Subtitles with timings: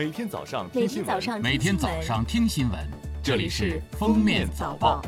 [0.00, 2.80] 每天早上听新闻，每天早上听新闻，
[3.22, 5.02] 这里是《封面早报》。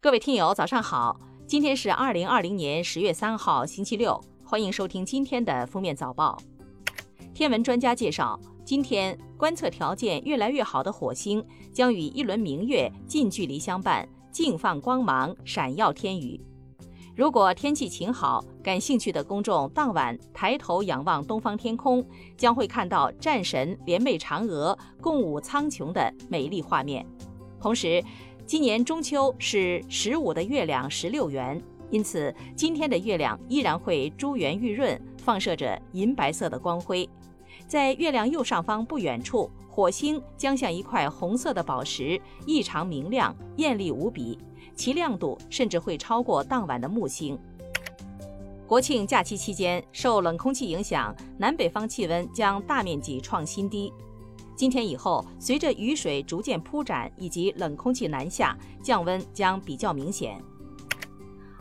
[0.00, 1.18] 各位听友，早上好！
[1.48, 6.40] 今天是二零二零年十月三号，星期六，欢迎收听今天的《封面早报》。
[7.34, 16.40] 天文专家介绍，今天观测条件越来越好的火星将与一轮明月近距离相伴，静放光芒，闪耀天宇。
[17.16, 22.04] 如果天气晴好，感兴趣的公众当晚抬头仰望东方天空，
[22.36, 27.06] 将会看到战神联袂嫦娥共舞苍穹的美丽画面。
[27.60, 28.02] 同时，
[28.44, 37.08] 今年中秋是十五的月亮十六圆，因此今天的月亮依然会珠圆玉润，放射着银白色的光辉。
[37.68, 44.36] 在月亮右上方不远处，火星将像一块红色的宝石，异常明亮，艳丽无比。
[44.74, 47.38] 其亮度甚至会超过当晚的木星。
[48.66, 53.92] 国庆假期期间，受冷空气影响，南北方气温将大面积创新低。
[54.56, 60.40] 今天以后，随着雨水逐渐铺展以及冷空气南下，降温将比较明显。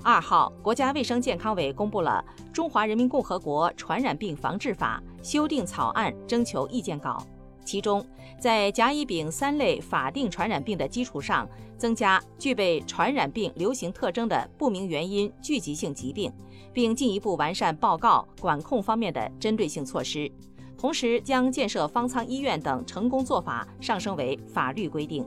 [0.02, 7.26] 二号，国家卫生健康委公布了《中华人民共和国传染病防治法》修订草案征求意见稿。
[7.64, 8.06] 其中，
[8.40, 11.48] 在甲、乙、丙三类法定传染病的基础上，
[11.78, 16.32] 增加具备传染病流行特征的不明原因聚集性疾病，
[16.72, 20.32] 并进一步完善报告管控方面的针对性措施。
[20.78, 25.26] 同时，将建设方舱医院等成功做法上升为法律规定。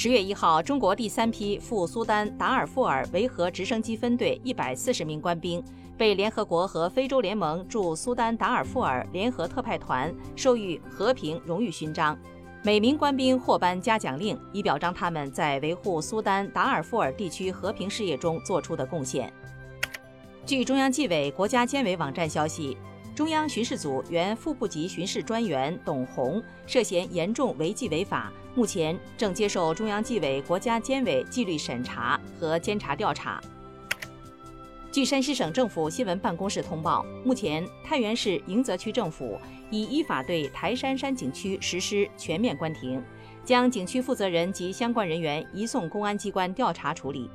[0.00, 5.60] 十月一号，中国第三批赴苏丹达尔富尔维和直升机分队一百四十名官兵。
[5.96, 12.16] 被联合国和非洲联盟驻苏丹达尔富尔联合特派团授予和平荣誉勋章，
[12.62, 19.32] 每名官兵获颁嘉奖令，以表彰他们在维护苏丹达尔富尔地区和平事业中做出的贡献。
[20.46, 22.78] 据中央纪委国家监委网站消息，
[23.18, 33.40] 中央巡视组原副部级巡视专员董红涉嫌严重违纪违法，目前正接受中央纪委国家监委纪律审查和监察调查。
[34.92, 39.36] 据山西省政府新闻办公室通报，目前太原市迎泽区政府
[39.68, 43.02] 已依法对台山山景区实施全面关停，
[43.44, 47.28] 将景区负责人及相关人员移送公安机关调查处理。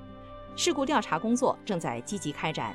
[0.55, 2.73] 事故调查工作正在积极开展。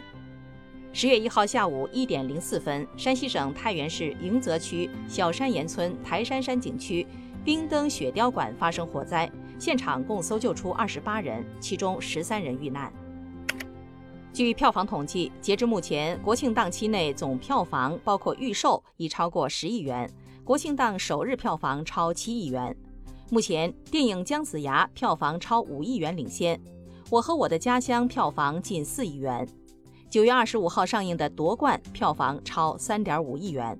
[0.92, 7.06] 十月一号下午一点零四分，山西省太原市迎泽区小山岩村台山山景区
[7.44, 12.92] 冰灯雪雕馆发生火灾，现场共搜救出二十八人，其中十三人遇难。
[14.32, 20.10] 据票房统计，截至目前，国庆档期内总票房包括预售已超过十亿元，
[20.42, 22.74] 国庆档首日票房超七亿元。
[23.30, 26.56] 目前，电影《姜子牙》票房超五亿元领先，
[27.10, 29.46] 《我和我的家乡》票房近四亿元。
[30.10, 33.78] 九月二十五号上映的《夺冠》票房超三点五亿元。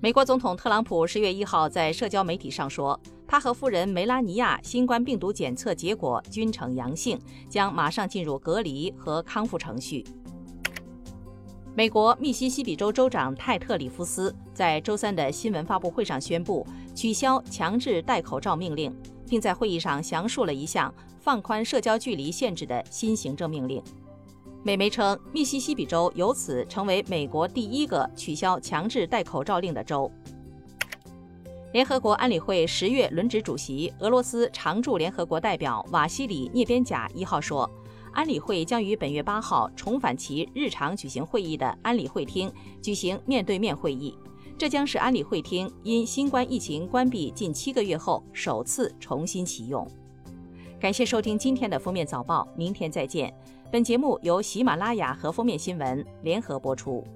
[0.00, 2.98] 美国总统特朗普十月一号在社交媒体上说。
[3.30, 10.02] 他和夫人梅拉尼亚新冠病毒检测结果均呈阳性，将马上进入隔离和康复程序。
[11.74, 18.90] 美国密西西比州州长泰特里夫斯在周三的新闻发布会上宣布取消强制戴口罩命令，
[19.28, 23.82] 并在会议上详述了一项放宽社交距离限制的新行政命令。
[24.68, 30.12] 美媒称，密西西比州由此成为美国第一个取消强制戴口罩令的州。
[31.72, 37.70] 联合国安理会十月轮值主席、俄罗斯常驻联合国代表瓦西里涅边贾一号说，
[38.12, 42.52] 安理会将于本月八号重返其日常举行会议的安理会厅
[42.82, 44.14] 举行面对面会议，
[44.58, 49.88] 这将是安理会厅因新冠疫情关闭近七个月后首次重新启用。
[50.78, 53.34] 感谢收听今天的封面早报，明天再见。
[53.70, 57.06] 本节目由喜马拉雅和封面新闻联合播出。